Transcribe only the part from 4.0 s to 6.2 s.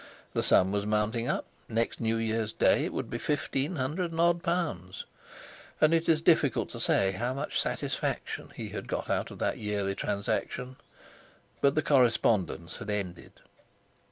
and odd pounds! And it